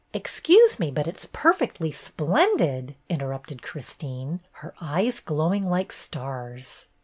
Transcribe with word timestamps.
"Excuse 0.15 0.79
me, 0.79 0.89
but 0.89 1.05
it's 1.05 1.27
perfectly 1.31 1.91
splendid!" 1.91 2.95
interrupted 3.07 3.61
Christine, 3.61 4.41
her 4.53 4.73
eyes 4.81 5.19
glowing 5.19 5.69
like 5.69 5.91
stars. 5.91 6.87